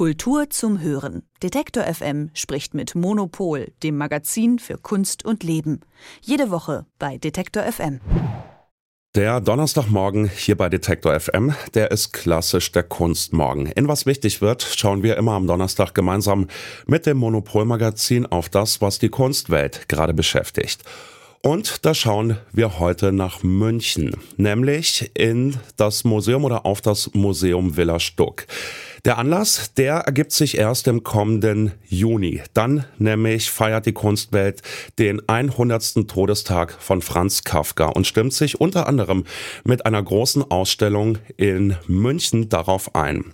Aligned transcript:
Kultur 0.00 0.48
zum 0.48 0.80
Hören. 0.80 1.24
Detektor 1.42 1.84
FM 1.84 2.30
spricht 2.32 2.72
mit 2.72 2.94
Monopol, 2.94 3.70
dem 3.82 3.98
Magazin 3.98 4.58
für 4.58 4.78
Kunst 4.78 5.26
und 5.26 5.42
Leben. 5.42 5.80
Jede 6.22 6.50
Woche 6.50 6.86
bei 6.98 7.18
Detektor 7.18 7.64
FM. 7.64 8.00
Der 9.14 9.42
Donnerstagmorgen 9.42 10.26
hier 10.26 10.56
bei 10.56 10.70
Detektor 10.70 11.20
FM, 11.20 11.52
der 11.74 11.90
ist 11.90 12.14
klassisch 12.14 12.72
der 12.72 12.84
Kunstmorgen. 12.84 13.66
In 13.66 13.88
was 13.88 14.06
wichtig 14.06 14.40
wird, 14.40 14.62
schauen 14.62 15.02
wir 15.02 15.18
immer 15.18 15.32
am 15.32 15.46
Donnerstag 15.46 15.92
gemeinsam 15.92 16.48
mit 16.86 17.04
dem 17.04 17.18
Monopol-Magazin 17.18 18.24
auf 18.24 18.48
das, 18.48 18.80
was 18.80 19.00
die 19.00 19.10
Kunstwelt 19.10 19.86
gerade 19.90 20.14
beschäftigt. 20.14 20.82
Und 21.42 21.84
da 21.84 21.92
schauen 21.92 22.38
wir 22.52 22.78
heute 22.78 23.12
nach 23.12 23.42
München, 23.42 24.16
nämlich 24.38 25.10
in 25.12 25.56
das 25.76 26.04
Museum 26.04 26.44
oder 26.44 26.64
auf 26.64 26.80
das 26.80 27.12
Museum 27.12 27.76
Villa 27.76 28.00
Stuck. 28.00 28.46
Der 29.06 29.16
Anlass, 29.16 29.72
der 29.74 29.94
ergibt 29.94 30.32
sich 30.32 30.58
erst 30.58 30.86
im 30.86 31.02
kommenden 31.02 31.72
Juni. 31.88 32.42
Dann 32.52 32.84
nämlich 32.98 33.50
feiert 33.50 33.86
die 33.86 33.94
Kunstwelt 33.94 34.60
den 34.98 35.26
100. 35.26 36.06
Todestag 36.06 36.72
von 36.72 37.00
Franz 37.00 37.42
Kafka 37.42 37.86
und 37.86 38.06
stimmt 38.06 38.34
sich 38.34 38.60
unter 38.60 38.86
anderem 38.86 39.24
mit 39.64 39.86
einer 39.86 40.02
großen 40.02 40.50
Ausstellung 40.50 41.16
in 41.38 41.76
München 41.86 42.50
darauf 42.50 42.94
ein. 42.94 43.32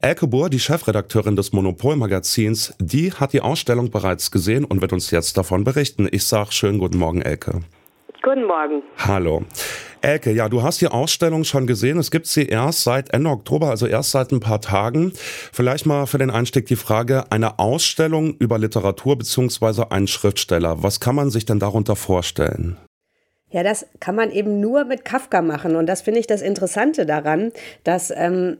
Elke 0.00 0.26
Bohr, 0.26 0.50
die 0.50 0.60
Chefredakteurin 0.60 1.34
des 1.34 1.52
Monopol-Magazins, 1.52 2.74
die 2.78 3.12
hat 3.12 3.32
die 3.32 3.40
Ausstellung 3.40 3.90
bereits 3.90 4.30
gesehen 4.30 4.66
und 4.66 4.82
wird 4.82 4.92
uns 4.92 5.10
jetzt 5.10 5.38
davon 5.38 5.64
berichten. 5.64 6.08
Ich 6.10 6.24
sage 6.24 6.52
schönen 6.52 6.78
guten 6.78 6.98
Morgen, 6.98 7.22
Elke. 7.22 7.62
Guten 8.22 8.44
Morgen. 8.44 8.82
Hallo. 8.98 9.44
Elke, 10.00 10.32
ja, 10.32 10.48
du 10.48 10.62
hast 10.62 10.80
die 10.80 10.88
Ausstellung 10.88 11.44
schon 11.44 11.66
gesehen. 11.66 11.98
Es 11.98 12.10
gibt 12.10 12.26
sie 12.26 12.46
erst 12.46 12.84
seit 12.84 13.12
Ende 13.12 13.30
Oktober, 13.30 13.70
also 13.70 13.86
erst 13.86 14.10
seit 14.10 14.30
ein 14.32 14.40
paar 14.40 14.60
Tagen. 14.60 15.12
Vielleicht 15.52 15.86
mal 15.86 16.06
für 16.06 16.18
den 16.18 16.30
Einstieg 16.30 16.66
die 16.66 16.76
Frage, 16.76 17.24
eine 17.30 17.58
Ausstellung 17.58 18.36
über 18.38 18.58
Literatur 18.58 19.16
beziehungsweise 19.18 19.90
einen 19.90 20.06
Schriftsteller. 20.06 20.82
Was 20.82 21.00
kann 21.00 21.14
man 21.14 21.30
sich 21.30 21.44
denn 21.46 21.58
darunter 21.58 21.96
vorstellen? 21.96 22.76
Ja, 23.50 23.62
das 23.62 23.86
kann 24.00 24.14
man 24.14 24.30
eben 24.30 24.60
nur 24.60 24.84
mit 24.84 25.04
Kafka 25.04 25.40
machen. 25.40 25.76
Und 25.76 25.86
das 25.86 26.02
finde 26.02 26.20
ich 26.20 26.26
das 26.26 26.42
Interessante 26.42 27.06
daran, 27.06 27.52
dass 27.84 28.12
ähm, 28.14 28.58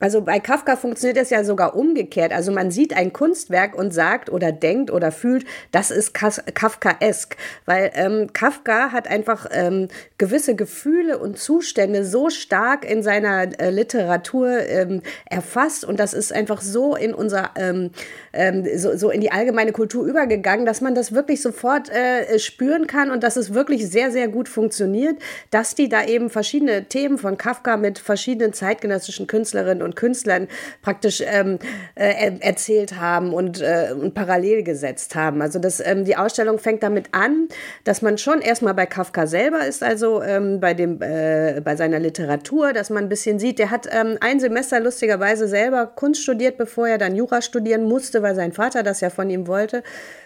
also 0.00 0.22
bei 0.22 0.40
Kafka 0.40 0.76
funktioniert 0.76 1.16
es 1.16 1.30
ja 1.30 1.44
sogar 1.44 1.76
umgekehrt. 1.76 2.32
Also 2.32 2.50
man 2.50 2.70
sieht 2.72 2.96
ein 2.96 3.12
Kunstwerk 3.12 3.76
und 3.76 3.94
sagt 3.94 4.28
oder 4.28 4.50
denkt 4.50 4.90
oder 4.90 5.12
fühlt, 5.12 5.46
das 5.70 5.90
ist 5.92 6.12
Kafkaesk. 6.12 7.36
Weil 7.64 7.92
ähm, 7.94 8.32
Kafka 8.32 8.90
hat 8.90 9.08
einfach 9.08 9.46
ähm, 9.52 9.88
gewisse 10.18 10.56
Gefühle 10.56 11.18
und 11.18 11.38
Zustände 11.38 12.04
so 12.04 12.28
stark 12.28 12.84
in 12.84 13.02
seiner 13.04 13.58
äh, 13.60 13.70
Literatur 13.70 14.66
ähm, 14.68 15.00
erfasst 15.30 15.84
und 15.84 16.00
das 16.00 16.12
ist 16.12 16.32
einfach 16.32 16.60
so 16.60 16.96
in 16.96 17.14
unser, 17.14 17.50
ähm, 17.56 17.90
ähm, 18.32 18.66
so, 18.76 18.96
so 18.96 19.10
in 19.10 19.20
die 19.20 19.30
allgemeine 19.30 19.72
Kultur 19.72 20.04
übergegangen, 20.06 20.66
dass 20.66 20.80
man 20.80 20.96
das 20.96 21.12
wirklich 21.12 21.40
sofort 21.40 21.88
äh, 21.88 22.38
spüren 22.40 22.88
kann 22.88 23.10
und 23.10 23.22
dass 23.22 23.36
es 23.36 23.54
wirklich 23.54 23.88
sehr, 23.88 24.10
sehr 24.10 24.26
gut 24.26 24.48
funktioniert, 24.48 25.16
dass 25.50 25.74
die 25.74 25.88
da 25.88 26.04
eben 26.04 26.30
verschiedene 26.30 26.84
Themen 26.84 27.16
von 27.16 27.38
Kafka 27.38 27.76
mit 27.76 28.00
verschiedenen 28.00 28.52
zeitgenössischen 28.52 29.28
Künstlerinnen 29.28 29.82
und 29.82 29.93
Künstlern 29.94 30.48
praktisch 30.82 31.22
ähm, 31.24 31.58
äh, 31.94 32.32
erzählt 32.40 32.98
haben 32.98 33.32
und, 33.32 33.60
äh, 33.60 33.92
und 33.92 34.14
parallel 34.14 34.62
gesetzt 34.62 35.14
haben. 35.14 35.42
Also 35.42 35.58
das, 35.58 35.80
ähm, 35.84 36.04
die 36.04 36.16
Ausstellung 36.16 36.58
fängt 36.58 36.82
damit 36.82 37.08
an, 37.12 37.48
dass 37.84 38.02
man 38.02 38.18
schon 38.18 38.40
erstmal 38.40 38.74
bei 38.74 38.86
Kafka 38.86 39.26
selber 39.26 39.66
ist, 39.66 39.82
also 39.82 40.22
ähm, 40.22 40.60
bei, 40.60 40.74
dem, 40.74 41.00
äh, 41.00 41.60
bei 41.64 41.76
seiner 41.76 41.98
Literatur, 41.98 42.72
dass 42.72 42.90
man 42.90 43.04
ein 43.04 43.08
bisschen 43.08 43.38
sieht, 43.38 43.58
der 43.58 43.70
hat 43.70 43.88
ähm, 43.90 44.18
ein 44.20 44.40
Semester 44.40 44.80
lustigerweise 44.80 45.48
selber 45.48 45.86
Kunst 45.86 46.22
studiert, 46.22 46.58
bevor 46.58 46.88
er 46.88 46.98
dann 46.98 47.14
Jura 47.14 47.42
studieren 47.42 47.84
musste, 47.84 48.22
weil 48.22 48.34
sein 48.34 48.52
Vater 48.52 48.82
das 48.82 49.00
ja 49.00 49.10
von 49.10 49.30
ihm 49.30 49.46
wollte. 49.46 49.82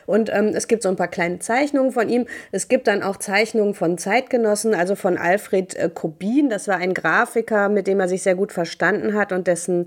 Und 0.08 0.30
ähm, 0.32 0.52
es 0.54 0.68
gibt 0.68 0.82
so 0.82 0.88
ein 0.88 0.96
paar 0.96 1.08
kleine 1.08 1.38
Zeichnungen 1.38 1.92
von 1.92 2.08
ihm. 2.08 2.26
Es 2.50 2.68
gibt 2.68 2.86
dann 2.86 3.02
auch 3.02 3.18
Zeichnungen 3.18 3.74
von 3.74 3.98
Zeitgenossen, 3.98 4.74
also 4.74 4.94
von 4.94 5.18
Alfred 5.18 5.76
äh, 5.76 5.90
Kobin. 5.92 6.48
Das 6.48 6.66
war 6.66 6.78
ein 6.78 6.94
Grafiker, 6.94 7.68
mit 7.68 7.86
dem 7.86 8.00
er 8.00 8.08
sich 8.08 8.22
sehr 8.22 8.34
gut 8.34 8.50
verstanden 8.50 9.12
hat 9.12 9.32
und 9.32 9.46
dessen 9.46 9.84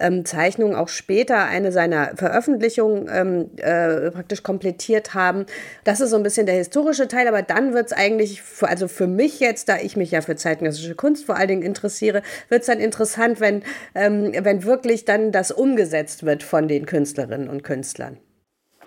ähm, 0.00 0.24
Zeichnungen 0.24 0.74
auch 0.74 0.88
später 0.88 1.44
eine 1.44 1.70
seiner 1.70 2.16
Veröffentlichungen 2.16 3.10
ähm, 3.12 3.50
äh, 3.58 4.10
praktisch 4.10 4.42
komplettiert 4.42 5.12
haben. 5.12 5.44
Das 5.84 6.00
ist 6.00 6.10
so 6.10 6.16
ein 6.16 6.22
bisschen 6.22 6.46
der 6.46 6.54
historische 6.54 7.06
Teil, 7.06 7.28
aber 7.28 7.42
dann 7.42 7.74
wird 7.74 7.88
es 7.88 7.92
eigentlich, 7.92 8.40
für, 8.40 8.68
also 8.68 8.88
für 8.88 9.06
mich 9.06 9.38
jetzt, 9.38 9.68
da 9.68 9.76
ich 9.76 9.98
mich 9.98 10.12
ja 10.12 10.22
für 10.22 10.36
zeitgenössische 10.36 10.94
Kunst 10.94 11.26
vor 11.26 11.36
allen 11.36 11.48
Dingen 11.48 11.62
interessiere, 11.62 12.22
wird 12.48 12.62
es 12.62 12.68
dann 12.68 12.80
interessant, 12.80 13.38
wenn, 13.38 13.62
ähm, 13.94 14.32
wenn 14.34 14.64
wirklich 14.64 15.04
dann 15.04 15.30
das 15.30 15.50
umgesetzt 15.50 16.24
wird 16.24 16.42
von 16.42 16.68
den 16.68 16.86
Künstlerinnen 16.86 17.50
und 17.50 17.62
Künstlern. 17.62 18.16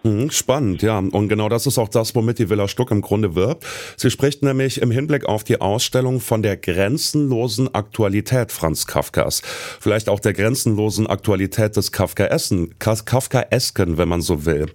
Mhm, 0.03 0.31
spannend, 0.31 0.81
ja. 0.81 0.97
Und 0.97 1.29
genau 1.29 1.47
das 1.47 1.67
ist 1.67 1.78
auch 1.78 1.89
das, 1.89 2.16
womit 2.16 2.39
die 2.39 2.50
Villa 2.50 2.67
Stuck 2.67 2.89
im 2.89 3.01
Grunde 3.01 3.35
wirbt. 3.35 3.66
Sie 3.97 4.09
spricht 4.09 4.41
nämlich 4.41 4.81
im 4.81 4.89
Hinblick 4.89 5.25
auf 5.25 5.44
die 5.44 5.62
Ausstellung 5.62 6.19
von 6.19 6.41
der 6.41 6.57
grenzenlosen 6.57 7.73
Aktualität 7.75 8.51
Franz 8.51 8.88
Kafkas. 8.88 9.41
Vielleicht 9.79 10.09
auch 10.09 10.19
der 10.19 10.34
grenzenlosen 10.34 11.06
Aktualität 11.06 11.78
des 11.78 11.91
Kafkaessen, 11.91 12.79
Kafkaesken, 12.79 14.00
wenn 14.00 14.09
man 14.09 14.22
so 14.22 14.45
will. 14.45 14.66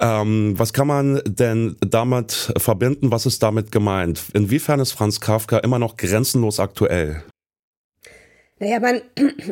Ähm, 0.00 0.54
was 0.58 0.74
kann 0.74 0.88
man 0.88 1.22
denn 1.24 1.76
damit 1.80 2.52
verbinden? 2.58 3.10
Was 3.10 3.24
ist 3.24 3.42
damit 3.42 3.72
gemeint? 3.72 4.24
Inwiefern 4.34 4.80
ist 4.80 4.92
Franz 4.92 5.20
Kafka 5.20 5.58
immer 5.58 5.78
noch 5.78 5.96
grenzenlos 5.96 6.60
aktuell? 6.60 7.22
Naja, 8.58 8.80
man, 8.80 9.02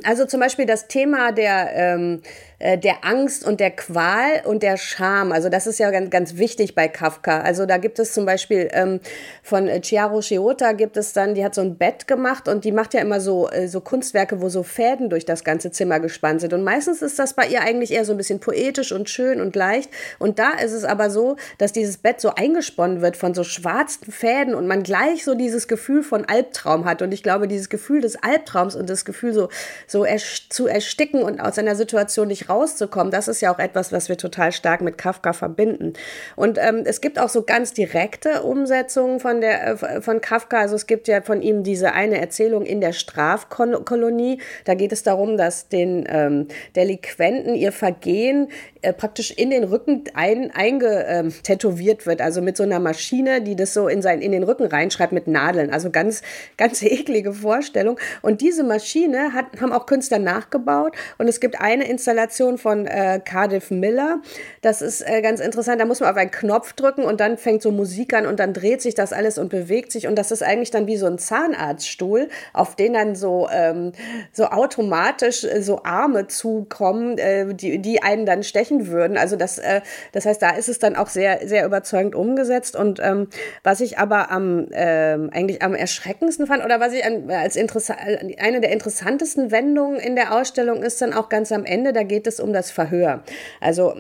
also 0.05 0.25
zum 0.25 0.41
Beispiel 0.41 0.65
das 0.65 0.89
Thema 0.89 1.33
der, 1.33 1.73
ähm, 1.75 2.23
äh, 2.65 2.79
der 2.79 3.05
Angst 3.05 3.47
und 3.47 3.61
der 3.61 3.71
Qual 3.71 4.41
und 4.45 4.63
der 4.63 4.79
Scham. 4.79 5.33
Also 5.33 5.51
das 5.51 5.67
ist 5.67 5.79
ja 5.79 5.91
ganz, 5.91 6.09
ganz 6.09 6.37
wichtig 6.37 6.75
bei 6.75 6.89
Kafka. 6.89 7.43
Also 7.43 7.67
da 7.67 7.77
gibt 7.77 7.99
es 7.99 8.15
zum 8.15 8.25
Beispiel 8.25 8.71
ähm, 8.73 9.01
von 9.43 9.69
Chiaro 9.83 10.23
Shiota 10.23 10.73
gibt 10.73 10.97
es 10.97 11.13
dann, 11.13 11.35
die 11.35 11.45
hat 11.45 11.55
so 11.55 11.61
ein 11.61 11.77
Bett 11.77 12.07
gemacht 12.09 12.49
und 12.49 12.65
die 12.65 12.73
macht 12.73 12.95
ja 12.95 13.03
immer 13.03 13.21
so, 13.21 13.51
äh, 13.51 13.69
so 13.69 13.83
Kunstwerke, 13.83 14.41
wo 14.41 14.49
so 14.49 14.63
Fäden 14.63 15.11
durch 15.11 15.27
das 15.27 15.45
ganze 15.45 15.73
Zimmer 15.73 16.01
gespannt 16.01 16.41
sind. 16.41 16.55
Und 16.55 16.65
meistens 16.65 17.03
ist 17.03 17.19
das 17.19 17.35
bei 17.35 17.47
ihr 17.49 17.61
eigentlich 17.61 17.93
eher 17.93 18.07
so 18.07 18.15
ein 18.15 18.17
bisschen 18.17 18.41
poetisch 18.41 18.93
und 18.93 19.11
schön 19.11 19.43
und 19.43 19.55
leicht. 19.55 19.91
Und 20.19 20.39
da 20.39 20.53
ist 20.53 20.73
es 20.73 20.85
aber 20.85 21.11
so, 21.11 21.37
dass 21.59 21.73
dieses 21.73 21.99
Bett 21.99 22.19
so 22.19 22.35
eingesponnen 22.35 23.03
wird 23.03 23.19
von 23.19 23.35
so 23.35 23.45
schwarzen 23.45 24.11
Fäden 24.11 24.55
und 24.55 24.67
man 24.67 24.83
gleich 24.83 25.23
so 25.25 25.35
dieses 25.35 25.69
Gefühl 25.69 26.03
von 26.03 26.25
Albtraum 26.25 26.87
hat. 26.87 27.03
Und 27.03 27.13
ich 27.13 27.23
glaube, 27.23 27.47
dieses 27.47 27.69
Gefühl 27.69 28.01
des 28.01 28.17
Albtraums 28.17 28.75
und 28.75 28.89
das 28.89 29.05
Gefühl 29.05 29.35
so, 29.35 29.51
so 29.87 30.07
zu 30.49 30.67
ersticken 30.67 31.23
und 31.23 31.41
aus 31.41 31.59
einer 31.59 31.77
Situation 31.77 32.29
nicht 32.29 32.54
rauszukommen, 32.55 33.11
das 33.11 33.29
ist 33.29 33.41
ja 33.41 33.53
auch 33.53 33.59
etwas, 33.59 33.93
was 33.93 34.09
wir 34.09 34.17
total 34.17 34.53
stark 34.53 34.81
mit 34.81 34.99
Kafka 34.99 35.33
verbinden. 35.33 35.95
Und 36.37 36.59
ähm, 36.59 36.83
es 36.85 37.01
gibt 37.01 37.19
auch 37.19 37.29
so 37.29 37.43
ganz 37.43 37.73
direkte 37.73 38.43
Umsetzungen 38.43 39.21
von, 39.21 39.41
der, 39.41 39.83
äh, 39.83 40.01
von 40.01 40.21
Kafka. 40.21 40.61
Also 40.61 40.77
es 40.77 40.87
gibt 40.87 41.09
ja 41.09 41.23
von 41.23 41.43
ihm 41.43 41.63
diese 41.63 41.93
eine 41.93 42.21
Erzählung 42.21 42.65
in 42.65 42.81
der 42.81 42.93
Strafkolonie. 42.93 44.41
Da 44.65 44.75
geht 44.75 44.93
es 44.93 45.03
darum, 45.03 45.37
dass 45.37 45.69
den 45.69 46.05
ähm, 46.09 46.49
Delinquenten 46.77 47.55
ihr 47.55 47.73
Vergehen 47.73 48.49
äh, 48.83 48.93
praktisch 48.93 49.31
in 49.31 49.51
den 49.51 49.65
Rücken 49.65 50.05
ein, 50.15 50.51
eingetätowiert 50.51 52.01
ähm, 52.01 52.07
wird. 52.07 52.21
Also 52.21 52.43
mit 52.43 52.57
so 52.57 52.63
einer 52.63 52.81
Maschine, 52.81 53.41
die 53.41 53.57
das 53.57 53.73
so 53.73 53.89
in, 53.89 54.03
sein, 54.03 54.21
in 54.21 54.33
den 54.33 54.43
Rücken 54.43 54.67
reinschreibt 54.67 55.13
mit 55.13 55.27
Nadeln. 55.27 55.73
Also 55.73 55.91
ganz, 55.91 56.23
ganz 56.57 56.83
eklige 56.83 57.33
Vorstellung. 57.33 57.99
Und 58.23 58.41
diese 58.41 58.63
Maschine 58.63 59.33
hat, 59.33 59.47
haben 59.61 59.73
auch 59.73 59.87
Künstler 59.87 60.19
nachgebaut. 60.19 60.95
Und 61.19 61.29
es 61.29 61.41
gibt 61.41 61.61
eine 61.61 61.89
Installation, 61.89 62.44
Animation 62.45 62.59
von 62.59 62.87
äh, 62.87 63.21
Cardiff 63.25 63.71
Miller. 63.71 64.21
Das 64.63 64.83
ist 64.83 65.01
äh, 65.03 65.23
ganz 65.23 65.41
interessant. 65.41 65.81
Da 65.81 65.85
muss 65.85 66.01
man 66.01 66.11
auf 66.11 66.17
einen 66.17 66.31
Knopf 66.31 66.73
drücken 66.75 67.05
und 67.05 67.21
dann 67.21 67.39
fängt 67.39 67.63
so 67.63 67.71
Musik 67.71 68.15
an 68.15 68.27
und 68.27 68.41
dann 68.41 68.53
dreht 68.53 68.83
sich 68.83 68.95
das 68.95 69.13
alles 69.13 69.39
und 69.39 69.49
bewegt 69.49 69.93
sich. 69.93 70.07
Und 70.07 70.17
das 70.17 70.31
ist 70.31 70.43
eigentlich 70.43 70.71
dann 70.71 70.87
wie 70.87 70.97
so 70.97 71.07
ein 71.07 71.19
Zahnarztstuhl, 71.19 72.29
auf 72.53 72.77
den 72.77 72.95
dann 72.95 73.15
so, 73.15 73.49
ähm, 73.53 73.93
so 74.33 74.47
automatisch 74.47 75.45
äh, 75.45 75.63
so 75.63 75.83
Arme 75.85 76.27
zukommen, 76.27 77.19
äh, 77.19 77.55
die, 77.55 77.79
die 77.81 78.03
einen 78.03 78.27
dann 78.27 78.43
stechen 78.43 78.89
würden. 78.89 79.17
Also 79.17 79.37
das, 79.37 79.59
äh, 79.59 79.81
das 80.13 80.27
heißt, 80.27 80.43
da 80.43 80.51
ist 80.51 80.69
es 80.69 80.79
dann 80.79 80.97
auch 80.97 81.09
sehr, 81.09 81.47
sehr 81.47 81.65
überzeugend 81.65 82.15
umgesetzt. 82.15 82.77
Und 82.77 83.01
ähm, 83.03 83.29
was 83.63 83.81
ich 83.81 83.99
aber 83.99 84.31
am 84.31 84.69
ähm, 84.73 85.31
eigentlich 85.33 85.63
am 85.63 85.75
erschreckendsten 85.75 86.47
fand 86.47 86.65
oder 86.65 86.81
was 86.81 86.93
ich 86.93 87.05
an, 87.05 87.31
als 87.31 87.57
eine 87.57 88.61
der 88.61 88.73
interessantesten 88.73 89.51
Wendungen 89.51 89.99
in 89.99 90.17
der 90.17 90.35
Ausstellung 90.35 90.83
ist 90.83 91.01
dann 91.01 91.13
auch 91.13 91.29
ganz 91.29 91.53
am 91.53 91.65
Ende, 91.65 91.93
da 91.93 92.03
geht 92.03 92.24
es 92.27 92.35
es 92.35 92.41
um 92.41 92.53
das 92.53 92.71
Verhör. 92.71 93.23
Also 93.61 93.95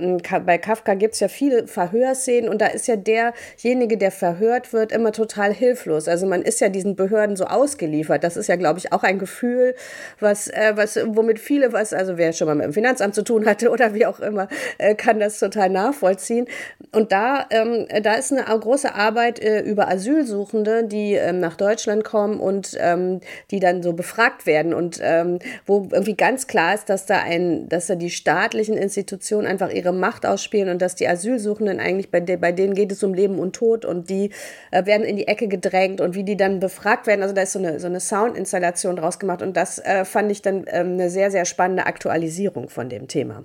bei 0.44 0.58
Kafka 0.58 0.94
gibt 0.94 1.14
es 1.14 1.20
ja 1.20 1.28
viele 1.28 1.66
Verhörszenen 1.66 2.50
und 2.50 2.60
da 2.60 2.66
ist 2.66 2.86
ja 2.86 2.96
derjenige, 2.96 3.96
der 3.96 4.10
verhört 4.10 4.72
wird, 4.72 4.92
immer 4.92 5.12
total 5.12 5.52
hilflos. 5.52 6.08
Also 6.08 6.26
man 6.26 6.42
ist 6.42 6.60
ja 6.60 6.68
diesen 6.68 6.96
Behörden 6.96 7.36
so 7.36 7.46
ausgeliefert. 7.46 8.24
Das 8.24 8.36
ist 8.36 8.48
ja, 8.48 8.56
glaube 8.56 8.78
ich, 8.78 8.92
auch 8.92 9.02
ein 9.02 9.18
Gefühl, 9.18 9.74
was, 10.20 10.48
äh, 10.48 10.72
was, 10.74 10.98
womit 11.06 11.38
viele 11.38 11.72
was, 11.72 11.92
also 11.92 12.18
wer 12.18 12.32
schon 12.32 12.48
mal 12.48 12.54
mit 12.54 12.66
dem 12.66 12.72
Finanzamt 12.72 13.14
zu 13.14 13.22
tun 13.22 13.46
hatte 13.46 13.70
oder 13.70 13.94
wie 13.94 14.06
auch 14.06 14.20
immer, 14.20 14.48
äh, 14.78 14.94
kann 14.94 15.20
das 15.20 15.38
total 15.38 15.70
nachvollziehen. 15.70 16.46
Und 16.92 17.12
da, 17.12 17.46
ähm, 17.50 17.86
da 18.02 18.14
ist 18.14 18.32
eine 18.32 18.44
große 18.44 18.94
Arbeit 18.94 19.40
äh, 19.40 19.60
über 19.60 19.88
Asylsuchende, 19.88 20.84
die 20.84 21.14
ähm, 21.14 21.40
nach 21.40 21.56
Deutschland 21.56 22.04
kommen 22.04 22.40
und 22.40 22.76
ähm, 22.80 23.20
die 23.50 23.60
dann 23.60 23.82
so 23.82 23.92
befragt 23.92 24.46
werden 24.46 24.74
und 24.74 25.00
ähm, 25.02 25.38
wo 25.66 25.88
irgendwie 25.90 26.16
ganz 26.16 26.46
klar 26.46 26.74
ist, 26.74 26.88
dass 26.88 27.06
da 27.06 27.18
ein, 27.18 27.68
dass 27.68 27.86
da 27.86 27.94
die 27.94 28.10
staatlichen 28.16 28.76
Institutionen 28.76 29.46
einfach 29.46 29.70
ihre 29.70 29.92
Macht 29.92 30.26
ausspielen 30.26 30.68
und 30.68 30.82
dass 30.82 30.94
die 30.94 31.08
Asylsuchenden 31.08 31.80
eigentlich, 31.80 32.10
bei, 32.10 32.20
de, 32.20 32.36
bei 32.36 32.52
denen 32.52 32.74
geht 32.74 32.92
es 32.92 33.02
um 33.02 33.14
Leben 33.14 33.38
und 33.38 33.54
Tod 33.54 33.84
und 33.84 34.10
die 34.10 34.30
äh, 34.70 34.86
werden 34.86 35.04
in 35.04 35.16
die 35.16 35.28
Ecke 35.28 35.48
gedrängt 35.48 36.00
und 36.00 36.14
wie 36.14 36.24
die 36.24 36.36
dann 36.36 36.60
befragt 36.60 37.06
werden. 37.06 37.22
Also 37.22 37.34
da 37.34 37.42
ist 37.42 37.52
so 37.52 37.58
eine, 37.58 37.80
so 37.80 37.86
eine 37.86 38.00
Soundinstallation 38.00 38.96
draus 38.96 39.18
gemacht 39.18 39.42
und 39.42 39.56
das 39.56 39.78
äh, 39.78 40.04
fand 40.04 40.30
ich 40.30 40.42
dann 40.42 40.64
ähm, 40.68 40.92
eine 40.92 41.10
sehr, 41.10 41.30
sehr 41.30 41.44
spannende 41.44 41.86
Aktualisierung 41.86 42.68
von 42.68 42.88
dem 42.88 43.08
Thema. 43.08 43.44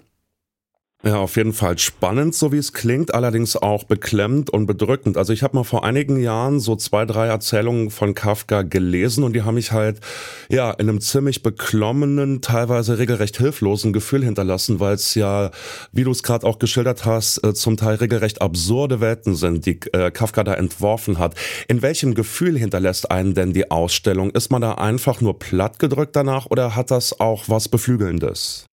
Ja, 1.02 1.16
auf 1.16 1.38
jeden 1.38 1.54
Fall 1.54 1.78
spannend, 1.78 2.36
so 2.36 2.52
wie 2.52 2.58
es 2.58 2.74
klingt, 2.74 3.14
allerdings 3.14 3.56
auch 3.56 3.86
beklemmend 3.86 4.50
und 4.50 4.66
bedrückend. 4.66 5.16
Also 5.16 5.32
ich 5.32 5.44
habe 5.44 5.56
mal 5.56 5.64
vor 5.64 5.86
einigen 5.86 6.20
Jahren 6.20 6.60
so 6.60 6.76
zwei, 6.76 7.06
drei 7.06 7.28
Erzählungen 7.28 7.90
von 7.90 8.14
Kafka 8.14 8.64
gelesen 8.64 9.24
und 9.24 9.32
die 9.32 9.44
haben 9.44 9.56
mich 9.56 9.72
halt 9.72 10.02
ja 10.50 10.72
in 10.72 10.90
einem 10.90 11.00
ziemlich 11.00 11.42
beklommenen, 11.42 12.42
teilweise 12.42 12.98
regelrecht 13.00 13.38
hilflosen 13.38 13.94
Gefühl 13.94 14.26
hinterlassen, 14.26 14.82
weil 14.82 14.96
es 14.96 15.16
ja, 15.16 15.52
wie 15.94 16.04
du 16.04 16.12
es 16.12 16.22
gerade 16.22 16.46
auch 16.46 16.60
geschildert 16.60 17.06
hast, 17.06 17.46
äh, 17.46 17.54
zum 17.54 17.78
Teil 17.78 17.96
regelrecht 17.96 18.42
absurde 18.42 19.00
Welten 19.00 19.36
sind, 19.36 19.66
die 19.66 19.80
äh, 19.94 20.12
Kafka 20.12 20.44
da 20.44 20.56
entworfen 20.56 21.18
hat. 21.18 21.34
In 21.70 21.82
welchem 21.82 22.14
Gefühl 22.14 22.58
hinterlässt 22.58 23.10
einen 23.10 23.36
denn 23.36 23.54
die 23.54 23.72
Ausstellung? 23.72 24.32
Ist 24.32 24.52
man 24.52 24.62
da 24.62 24.74
einfach 24.74 25.22
nur 25.22 25.40
plattgedrückt 25.40 26.18
danach 26.18 26.48
oder 26.48 26.76
hat 26.76 26.92
das 26.92 27.22
auch 27.22 27.46
was 27.48 27.70
Beflügelndes? 27.70 28.66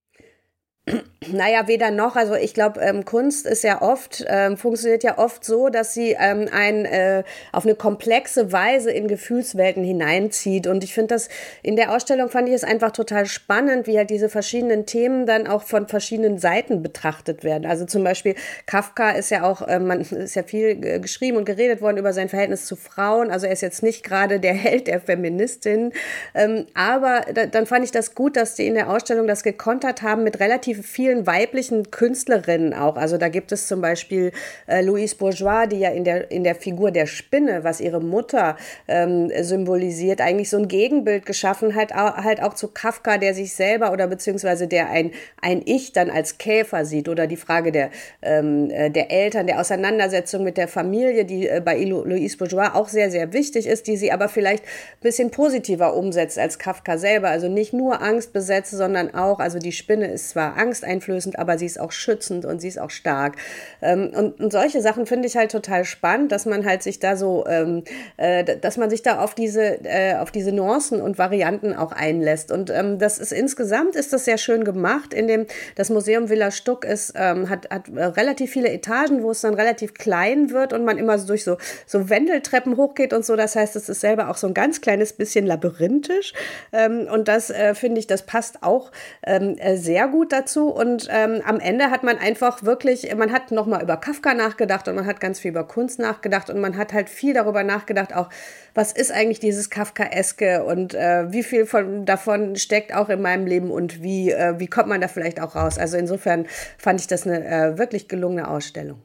Naja, 1.32 1.66
weder 1.68 1.90
noch. 1.90 2.16
Also 2.16 2.34
ich 2.34 2.54
glaube, 2.54 2.80
ähm, 2.80 3.04
Kunst 3.04 3.46
ist 3.46 3.64
ja 3.64 3.82
oft, 3.82 4.24
ähm, 4.28 4.56
funktioniert 4.56 5.02
ja 5.02 5.18
oft 5.18 5.44
so, 5.44 5.68
dass 5.68 5.94
sie 5.94 6.16
ähm, 6.18 6.48
einen 6.52 6.84
äh, 6.84 7.22
auf 7.52 7.64
eine 7.64 7.74
komplexe 7.74 8.52
Weise 8.52 8.90
in 8.90 9.08
Gefühlswelten 9.08 9.84
hineinzieht. 9.84 10.66
Und 10.66 10.84
ich 10.84 10.94
finde 10.94 11.14
das, 11.14 11.28
in 11.62 11.76
der 11.76 11.92
Ausstellung 11.92 12.28
fand 12.28 12.48
ich 12.48 12.54
es 12.54 12.64
einfach 12.64 12.92
total 12.92 13.26
spannend, 13.26 13.86
wie 13.86 13.96
halt 13.98 14.10
diese 14.10 14.28
verschiedenen 14.28 14.86
Themen 14.86 15.26
dann 15.26 15.46
auch 15.46 15.62
von 15.62 15.88
verschiedenen 15.88 16.38
Seiten 16.38 16.82
betrachtet 16.82 17.44
werden. 17.44 17.66
Also 17.66 17.84
zum 17.84 18.04
Beispiel 18.04 18.34
Kafka 18.66 19.10
ist 19.10 19.30
ja 19.30 19.42
auch, 19.42 19.66
äh, 19.66 19.78
man 19.78 20.00
ist 20.00 20.34
ja 20.34 20.42
viel 20.42 21.00
geschrieben 21.00 21.36
und 21.36 21.44
geredet 21.44 21.80
worden 21.80 21.98
über 21.98 22.12
sein 22.12 22.28
Verhältnis 22.28 22.66
zu 22.66 22.76
Frauen. 22.76 23.30
Also 23.30 23.46
er 23.46 23.52
ist 23.52 23.62
jetzt 23.62 23.82
nicht 23.82 24.02
gerade 24.02 24.40
der 24.40 24.54
Held 24.54 24.86
der 24.86 25.00
Feministin. 25.00 25.92
Ähm, 26.34 26.66
aber 26.74 27.22
da, 27.32 27.46
dann 27.46 27.66
fand 27.66 27.84
ich 27.84 27.90
das 27.90 28.14
gut, 28.14 28.36
dass 28.36 28.54
die 28.54 28.66
in 28.66 28.74
der 28.74 28.90
Ausstellung 28.90 29.26
das 29.26 29.42
gekontert 29.42 30.02
haben 30.02 30.24
mit 30.24 30.40
relativ 30.40 30.86
vielen 30.86 31.15
vielen 31.16 31.26
weiblichen 31.26 31.90
Künstlerinnen 31.90 32.74
auch. 32.74 32.96
Also 32.96 33.16
da 33.16 33.28
gibt 33.28 33.52
es 33.52 33.66
zum 33.66 33.80
Beispiel 33.80 34.32
äh, 34.66 34.82
Louise 34.82 35.16
Bourgeois, 35.16 35.66
die 35.66 35.78
ja 35.78 35.90
in 35.90 36.04
der, 36.04 36.30
in 36.30 36.44
der 36.44 36.54
Figur 36.54 36.90
der 36.90 37.06
Spinne, 37.06 37.64
was 37.64 37.80
ihre 37.80 38.00
Mutter 38.00 38.56
ähm, 38.88 39.30
symbolisiert, 39.42 40.20
eigentlich 40.20 40.50
so 40.50 40.58
ein 40.58 40.68
Gegenbild 40.68 41.26
geschaffen 41.26 41.74
hat, 41.74 41.94
halt 41.94 42.42
auch 42.42 42.54
zu 42.54 42.68
Kafka, 42.68 43.18
der 43.18 43.34
sich 43.34 43.54
selber 43.54 43.92
oder 43.92 44.06
beziehungsweise 44.06 44.66
der 44.66 44.90
ein, 44.90 45.12
ein 45.40 45.62
Ich 45.64 45.92
dann 45.92 46.10
als 46.10 46.38
Käfer 46.38 46.84
sieht 46.84 47.08
oder 47.08 47.26
die 47.26 47.36
Frage 47.36 47.72
der, 47.72 47.90
ähm, 48.22 48.70
äh, 48.70 48.90
der 48.90 49.10
Eltern, 49.10 49.46
der 49.46 49.60
Auseinandersetzung 49.60 50.44
mit 50.44 50.56
der 50.56 50.68
Familie, 50.68 51.24
die 51.24 51.48
äh, 51.48 51.62
bei 51.64 51.82
Louise 51.82 52.36
Bourgeois 52.36 52.74
auch 52.74 52.88
sehr, 52.88 53.10
sehr 53.10 53.32
wichtig 53.32 53.66
ist, 53.66 53.86
die 53.86 53.96
sie 53.96 54.12
aber 54.12 54.28
vielleicht 54.28 54.64
ein 54.64 55.02
bisschen 55.02 55.30
positiver 55.30 55.94
umsetzt 55.94 56.38
als 56.38 56.58
Kafka 56.58 56.98
selber. 56.98 57.28
Also 57.28 57.48
nicht 57.48 57.72
nur 57.72 58.02
Angst 58.02 58.32
besetzt, 58.32 58.72
sondern 58.72 59.14
auch, 59.14 59.38
also 59.38 59.58
die 59.58 59.72
Spinne 59.72 60.08
ist 60.08 60.30
zwar 60.30 60.56
angsteinflößend, 60.56 61.05
angsteinflößend, 61.06 61.38
aber 61.38 61.58
sie 61.58 61.66
ist 61.66 61.80
auch 61.80 61.92
schützend 61.92 62.44
und 62.44 62.60
sie 62.60 62.68
ist 62.68 62.78
auch 62.78 62.90
stark. 62.90 63.36
Ähm, 63.82 64.10
und, 64.14 64.40
und, 64.40 64.52
solche 64.52 64.80
Sachen 64.80 65.06
finde 65.06 65.28
ich 65.28 65.36
halt 65.36 65.50
total 65.50 65.84
spannend, 65.84 66.32
dass 66.32 66.46
man 66.46 66.64
halt 66.64 66.82
sich 66.82 66.98
da 66.98 67.16
so, 67.16 67.44
ähm, 67.46 67.84
äh, 68.16 68.44
dass 68.56 68.76
man 68.76 68.90
sich 68.90 69.02
da 69.02 69.20
auf 69.20 69.34
diese, 69.34 69.84
äh, 69.84 70.16
auf 70.16 70.30
diese 70.30 70.52
Nuancen 70.52 71.00
und 71.00 71.18
Varianten 71.18 71.74
auch 71.74 71.92
einlässt. 71.92 72.50
Und 72.50 72.70
ähm, 72.70 72.98
das 72.98 73.18
ist 73.18 73.32
insgesamt 73.32 73.96
ist 73.96 74.12
das 74.12 74.24
sehr 74.24 74.38
schön 74.38 74.64
gemacht. 74.64 75.14
In 75.14 75.26
dem 75.26 75.46
das 75.74 75.90
Museum 75.90 76.28
Villa 76.28 76.50
Stuck 76.50 76.84
ist, 76.84 77.14
ähm, 77.16 77.48
hat, 77.48 77.70
hat 77.70 77.88
relativ 77.88 78.50
viele 78.50 78.70
Etagen, 78.70 79.22
wo 79.22 79.30
es 79.30 79.40
dann 79.40 79.54
relativ 79.54 79.94
klein 79.94 80.50
wird 80.50 80.72
und 80.72 80.84
man 80.84 80.98
immer 80.98 81.18
so 81.18 81.26
durch 81.26 81.44
so, 81.44 81.56
so 81.86 82.08
Wendeltreppen 82.08 82.76
hochgeht 82.76 83.12
und 83.12 83.24
so. 83.24 83.36
Das 83.36 83.56
heißt, 83.56 83.76
es 83.76 83.88
ist 83.88 84.00
selber 84.00 84.30
auch 84.30 84.36
so 84.36 84.46
ein 84.46 84.54
ganz 84.54 84.80
kleines 84.80 85.12
bisschen 85.12 85.46
labyrinthisch. 85.46 86.32
Ähm, 86.72 87.06
und 87.12 87.28
das 87.28 87.50
äh, 87.50 87.74
finde 87.74 88.00
ich, 88.00 88.06
das 88.06 88.22
passt 88.22 88.62
auch 88.62 88.90
ähm, 89.22 89.56
äh, 89.58 89.76
sehr 89.76 90.08
gut 90.08 90.32
dazu. 90.32 90.68
Und 90.68 90.85
und 90.86 91.08
ähm, 91.10 91.42
am 91.44 91.58
Ende 91.58 91.90
hat 91.90 92.04
man 92.04 92.16
einfach 92.16 92.62
wirklich, 92.62 93.12
man 93.16 93.32
hat 93.32 93.50
nochmal 93.50 93.82
über 93.82 93.96
Kafka 93.96 94.34
nachgedacht 94.34 94.86
und 94.86 94.94
man 94.94 95.04
hat 95.04 95.18
ganz 95.18 95.40
viel 95.40 95.50
über 95.50 95.64
Kunst 95.64 95.98
nachgedacht 95.98 96.48
und 96.48 96.60
man 96.60 96.76
hat 96.76 96.92
halt 96.92 97.10
viel 97.10 97.34
darüber 97.34 97.64
nachgedacht, 97.64 98.14
auch 98.14 98.30
was 98.72 98.92
ist 98.92 99.10
eigentlich 99.10 99.40
dieses 99.40 99.68
Kafkaeske 99.68 100.62
und 100.62 100.94
äh, 100.94 101.32
wie 101.32 101.42
viel 101.42 101.66
von, 101.66 102.04
davon 102.04 102.54
steckt 102.54 102.94
auch 102.94 103.08
in 103.08 103.20
meinem 103.20 103.48
Leben 103.48 103.72
und 103.72 104.00
wie, 104.00 104.30
äh, 104.30 104.60
wie 104.60 104.68
kommt 104.68 104.86
man 104.86 105.00
da 105.00 105.08
vielleicht 105.08 105.40
auch 105.40 105.56
raus. 105.56 105.76
Also 105.76 105.96
insofern 105.96 106.46
fand 106.78 107.00
ich 107.00 107.08
das 107.08 107.26
eine 107.26 107.44
äh, 107.44 107.78
wirklich 107.78 108.06
gelungene 108.06 108.46
Ausstellung. 108.46 109.02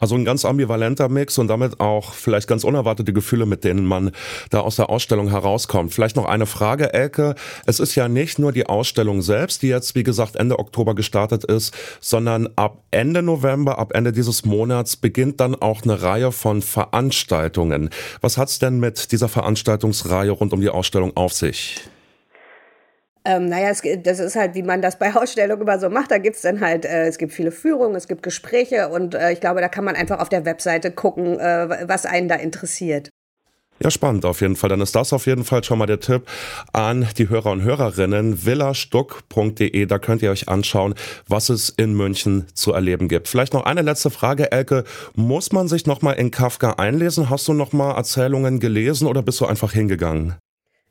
Also 0.00 0.14
ein 0.16 0.24
ganz 0.24 0.44
ambivalenter 0.44 1.08
Mix 1.08 1.38
und 1.38 1.48
damit 1.48 1.78
auch 1.78 2.14
vielleicht 2.14 2.48
ganz 2.48 2.64
unerwartete 2.64 3.12
Gefühle, 3.12 3.46
mit 3.46 3.64
denen 3.64 3.84
man 3.84 4.10
da 4.48 4.60
aus 4.60 4.76
der 4.76 4.88
Ausstellung 4.88 5.28
herauskommt. 5.28 5.92
Vielleicht 5.92 6.16
noch 6.16 6.24
eine 6.24 6.46
Frage, 6.46 6.92
Elke. 6.94 7.34
Es 7.66 7.78
ist 7.78 7.94
ja 7.94 8.08
nicht 8.08 8.38
nur 8.38 8.52
die 8.52 8.66
Ausstellung 8.66 9.20
selbst, 9.20 9.62
die 9.62 9.68
jetzt, 9.68 9.94
wie 9.94 10.02
gesagt, 10.02 10.36
Ende 10.36 10.58
Oktober 10.58 10.94
gestartet 10.94 11.44
ist, 11.44 11.74
sondern 12.00 12.48
ab 12.56 12.82
Ende 12.90 13.22
November, 13.22 13.78
ab 13.78 13.92
Ende 13.94 14.12
dieses 14.12 14.44
Monats 14.44 14.96
beginnt 14.96 15.38
dann 15.40 15.54
auch 15.54 15.82
eine 15.82 16.00
Reihe 16.00 16.32
von 16.32 16.62
Veranstaltungen. 16.62 17.90
Was 18.22 18.38
hat's 18.38 18.58
denn 18.58 18.80
mit 18.80 19.12
dieser 19.12 19.28
Veranstaltungsreihe 19.28 20.30
rund 20.30 20.52
um 20.54 20.60
die 20.62 20.70
Ausstellung 20.70 21.16
auf 21.16 21.34
sich? 21.34 21.89
Ähm, 23.24 23.46
naja, 23.46 23.68
es, 23.68 23.82
das 24.02 24.18
ist 24.18 24.36
halt, 24.36 24.54
wie 24.54 24.62
man 24.62 24.80
das 24.80 24.98
bei 24.98 25.14
Ausstellungen 25.14 25.62
immer 25.62 25.78
so 25.78 25.90
macht. 25.90 26.10
Da 26.10 26.18
gibt 26.18 26.36
es 26.36 26.42
dann 26.42 26.60
halt, 26.60 26.84
äh, 26.84 27.06
es 27.06 27.18
gibt 27.18 27.32
viele 27.32 27.52
Führungen, 27.52 27.94
es 27.94 28.08
gibt 28.08 28.22
Gespräche 28.22 28.88
und 28.88 29.14
äh, 29.14 29.32
ich 29.32 29.40
glaube, 29.40 29.60
da 29.60 29.68
kann 29.68 29.84
man 29.84 29.94
einfach 29.94 30.20
auf 30.20 30.28
der 30.28 30.44
Webseite 30.44 30.90
gucken, 30.90 31.38
äh, 31.38 31.88
was 31.88 32.06
einen 32.06 32.28
da 32.28 32.36
interessiert. 32.36 33.10
Ja, 33.82 33.90
spannend 33.90 34.26
auf 34.26 34.42
jeden 34.42 34.56
Fall. 34.56 34.68
Dann 34.68 34.82
ist 34.82 34.94
das 34.94 35.12
auf 35.14 35.26
jeden 35.26 35.42
Fall 35.42 35.64
schon 35.64 35.78
mal 35.78 35.86
der 35.86 36.00
Tipp 36.00 36.26
an 36.74 37.08
die 37.16 37.30
Hörer 37.30 37.50
und 37.50 37.62
Hörerinnen. 37.62 38.44
villastuck.de, 38.44 39.86
da 39.86 39.98
könnt 39.98 40.20
ihr 40.20 40.30
euch 40.30 40.50
anschauen, 40.50 40.94
was 41.26 41.48
es 41.48 41.70
in 41.70 41.94
München 41.94 42.46
zu 42.52 42.74
erleben 42.74 43.08
gibt. 43.08 43.26
Vielleicht 43.26 43.54
noch 43.54 43.64
eine 43.64 43.80
letzte 43.80 44.10
Frage, 44.10 44.52
Elke. 44.52 44.84
Muss 45.14 45.52
man 45.52 45.66
sich 45.66 45.86
nochmal 45.86 46.16
in 46.16 46.30
Kafka 46.30 46.72
einlesen? 46.72 47.30
Hast 47.30 47.48
du 47.48 47.54
nochmal 47.54 47.96
Erzählungen 47.96 48.60
gelesen 48.60 49.06
oder 49.06 49.22
bist 49.22 49.40
du 49.40 49.46
einfach 49.46 49.72
hingegangen? 49.72 50.34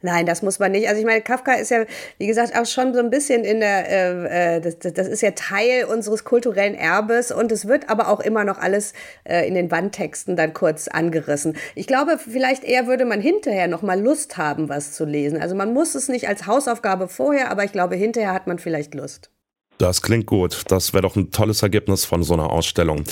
Nein, 0.01 0.25
das 0.25 0.41
muss 0.41 0.59
man 0.59 0.71
nicht. 0.71 0.87
Also 0.87 1.01
ich 1.01 1.05
meine, 1.05 1.21
Kafka 1.21 1.53
ist 1.53 1.71
ja, 1.71 1.83
wie 2.17 2.27
gesagt, 2.27 2.57
auch 2.57 2.65
schon 2.65 2.93
so 2.93 3.01
ein 3.01 3.09
bisschen 3.09 3.43
in 3.43 3.59
der, 3.59 3.89
äh, 3.89 4.55
äh, 4.55 4.61
das, 4.61 4.79
das 4.93 5.07
ist 5.09 5.21
ja 5.21 5.31
Teil 5.31 5.83
unseres 5.85 6.23
kulturellen 6.23 6.75
Erbes 6.75 7.31
und 7.31 7.51
es 7.51 7.67
wird 7.67 7.89
aber 7.89 8.07
auch 8.07 8.21
immer 8.21 8.45
noch 8.45 8.59
alles 8.59 8.93
äh, 9.25 9.45
in 9.45 9.55
den 9.55 9.71
Wandtexten 9.71 10.37
dann 10.37 10.53
kurz 10.53 10.87
angerissen. 10.87 11.57
Ich 11.75 11.85
glaube, 11.85 12.17
vielleicht 12.17 12.63
eher 12.63 12.87
würde 12.87 13.03
man 13.03 13.19
hinterher 13.19 13.67
noch 13.67 13.81
mal 13.81 13.99
Lust 13.99 14.37
haben, 14.37 14.69
was 14.69 14.93
zu 14.93 15.03
lesen. 15.03 15.41
Also 15.41 15.53
man 15.55 15.73
muss 15.73 15.95
es 15.95 16.07
nicht 16.07 16.29
als 16.29 16.47
Hausaufgabe 16.47 17.09
vorher, 17.09 17.51
aber 17.51 17.65
ich 17.65 17.73
glaube, 17.73 17.95
hinterher 17.97 18.33
hat 18.33 18.47
man 18.47 18.57
vielleicht 18.57 18.95
Lust. 18.95 19.31
Das 19.79 20.01
klingt 20.01 20.25
gut. 20.25 20.65
Das 20.67 20.93
wäre 20.93 21.03
doch 21.03 21.15
ein 21.15 21.31
tolles 21.31 21.63
Ergebnis 21.63 22.03
von 22.03 22.21
so 22.21 22.33
einer 22.33 22.51
Ausstellung. 22.51 23.05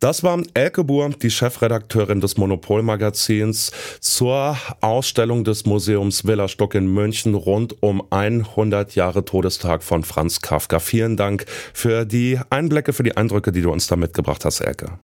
Das 0.00 0.24
war 0.24 0.42
Elke 0.54 0.82
Buhr, 0.82 1.10
die 1.10 1.30
Chefredakteurin 1.30 2.22
des 2.22 2.38
Monopolmagazins, 2.38 3.70
zur 4.00 4.56
Ausstellung 4.80 5.44
des 5.44 5.66
Museums 5.66 6.26
Villa 6.26 6.48
Stock 6.48 6.74
in 6.74 6.86
München 6.86 7.34
rund 7.34 7.82
um 7.82 8.02
100 8.10 8.94
Jahre 8.94 9.26
Todestag 9.26 9.82
von 9.82 10.02
Franz 10.02 10.40
Kafka. 10.40 10.78
Vielen 10.78 11.18
Dank 11.18 11.44
für 11.74 12.06
die 12.06 12.40
Einblicke, 12.48 12.94
für 12.94 13.02
die 13.02 13.18
Eindrücke, 13.18 13.52
die 13.52 13.60
du 13.60 13.70
uns 13.70 13.86
da 13.86 13.96
mitgebracht 13.96 14.46
hast, 14.46 14.60
Elke. 14.60 14.98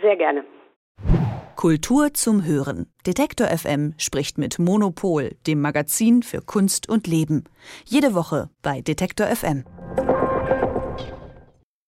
Sehr 0.00 0.16
gerne. 0.16 0.42
Kultur 1.54 2.14
zum 2.14 2.46
Hören. 2.46 2.86
Detektor 3.06 3.46
FM 3.46 3.92
spricht 3.98 4.38
mit 4.38 4.58
Monopol, 4.58 5.32
dem 5.46 5.60
Magazin 5.60 6.22
für 6.22 6.40
Kunst 6.40 6.88
und 6.88 7.06
Leben. 7.06 7.44
Jede 7.84 8.14
Woche 8.14 8.48
bei 8.62 8.80
Detektor 8.80 9.26
FM. 9.26 9.64